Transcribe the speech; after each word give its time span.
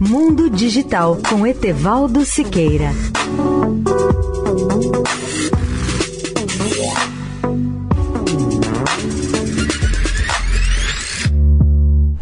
Mundo 0.00 0.48
Digital 0.48 1.18
com 1.28 1.44
Etevaldo 1.44 2.24
Siqueira. 2.24 2.92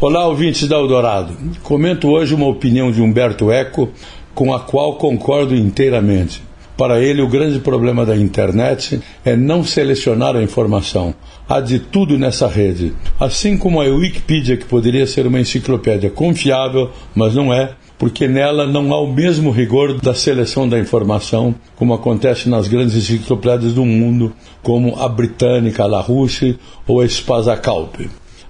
Olá, 0.00 0.26
ouvintes 0.26 0.66
da 0.66 0.76
Eldorado. 0.76 1.36
Comento 1.62 2.08
hoje 2.08 2.35
uma 2.35 2.47
opinião 2.47 2.90
de 2.90 3.03
Humberto 3.03 3.53
Eco 3.53 3.90
com 4.35 4.54
a 4.54 4.61
qual 4.61 4.97
concordo 4.97 5.54
inteiramente. 5.54 6.43
Para 6.77 7.01
ele, 7.01 7.22
o 7.22 7.29
grande 7.29 7.58
problema 7.58 8.04
da 8.04 8.15
internet 8.15 9.01
é 9.25 9.35
não 9.35 9.65
selecionar 9.65 10.37
a 10.37 10.43
informação. 10.43 11.15
Há 11.49 11.58
de 11.58 11.79
tudo 11.79 12.19
nessa 12.19 12.47
rede. 12.47 12.93
Assim 13.19 13.56
como 13.56 13.81
a 13.81 13.85
Wikipedia, 13.85 14.58
que 14.58 14.67
poderia 14.67 15.07
ser 15.07 15.26
uma 15.26 15.40
enciclopédia 15.40 16.11
confiável, 16.11 16.91
mas 17.15 17.34
não 17.34 17.51
é, 17.51 17.73
porque 17.97 18.29
nela 18.29 18.67
não 18.67 18.93
há 18.93 19.01
o 19.01 19.11
mesmo 19.11 19.51
rigor 19.51 19.98
da 19.98 20.12
seleção 20.12 20.69
da 20.69 20.79
informação, 20.79 21.55
como 21.77 21.95
acontece 21.95 22.47
nas 22.47 22.69
grandes 22.69 22.95
enciclopédias 22.95 23.73
do 23.73 23.87
mundo, 23.87 24.34
como 24.62 24.97
a 24.97 25.09
britânica, 25.09 25.83
a 25.83 25.87
Larousse 25.87 26.59
ou 26.87 27.01
a 27.01 27.06
Spazzacalp. 27.06 28.03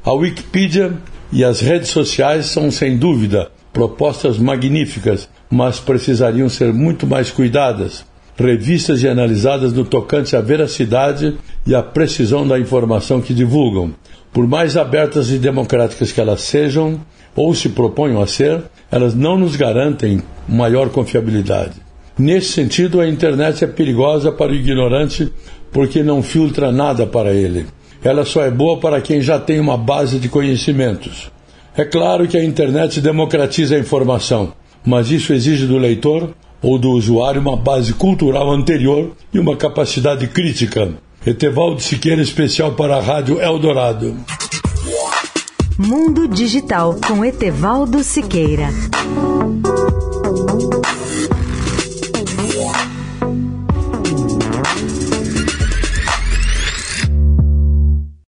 A 0.05 0.13
Wikipedia 0.13 0.95
e 1.33 1.45
as 1.45 1.61
redes 1.61 1.91
sociais 1.91 2.47
são, 2.47 2.73
sem 2.73 2.97
dúvida, 2.97 3.53
propostas 3.73 4.37
magníficas, 4.37 5.29
mas 5.49 5.79
precisariam 5.79 6.49
ser 6.49 6.73
muito 6.73 7.07
mais 7.07 7.31
cuidadas 7.31 8.05
revistas 8.37 9.03
e 9.03 9.09
analisadas 9.09 9.73
no 9.73 9.85
tocante 9.85 10.37
à 10.37 10.41
veracidade 10.41 11.37
e 11.67 11.75
à 11.75 11.83
precisão 11.83 12.47
da 12.47 12.59
informação 12.59 13.21
que 13.21 13.35
divulgam. 13.35 13.95
Por 14.33 14.47
mais 14.47 14.77
abertas 14.77 15.31
e 15.31 15.39
democráticas 15.39 16.13
que 16.13 16.21
elas 16.21 16.43
sejam, 16.43 17.01
ou 17.35 17.55
se 17.55 17.71
proponham 17.71 18.21
a 18.21 18.27
ser, 18.27 18.63
elas 18.91 19.15
não 19.15 19.39
nos 19.39 19.57
garantem 19.57 20.23
maior 20.49 20.91
confiabilidade. 20.91 21.75
Nesse 22.19 22.53
sentido, 22.53 23.01
a 23.01 23.09
internet 23.09 23.63
é 23.65 23.67
perigosa 23.67 24.33
para 24.33 24.53
o 24.53 24.55
ignorante 24.55 25.31
porque 25.71 26.03
não 26.03 26.23
filtra 26.23 26.73
nada 26.73 27.07
para 27.07 27.33
ele. 27.33 27.67
Ela 28.03 28.25
só 28.25 28.43
é 28.43 28.51
boa 28.51 28.79
para 28.79 29.01
quem 29.01 29.21
já 29.21 29.39
tem 29.39 29.61
uma 29.61 29.77
base 29.77 30.19
de 30.19 30.29
conhecimentos. 30.29 31.31
É 31.77 31.85
claro 31.85 32.27
que 32.27 32.39
a 32.39 32.45
internet 32.45 33.01
democratiza 33.01 33.77
a 33.77 33.79
informação, 33.79 34.55
mas 34.85 35.11
isso 35.11 35.35
exige 35.35 35.67
do 35.67 35.77
leitor 35.77 36.31
ou 36.63 36.79
do 36.79 36.91
usuário 36.91 37.41
uma 37.41 37.57
base 37.57 37.93
cultural 37.93 38.51
anterior 38.51 39.13
e 39.33 39.39
uma 39.39 39.57
capacidade 39.57 40.27
crítica. 40.29 40.95
Etevaldo 41.27 41.81
Siqueira, 41.81 42.23
especial 42.23 42.73
para 42.73 42.97
a 42.97 43.01
Rádio 43.01 43.41
Eldorado. 43.41 44.17
Mundo 45.79 46.27
Digital 46.27 46.97
com 47.07 47.25
Etevaldo 47.25 48.03
Siqueira. 48.03 48.69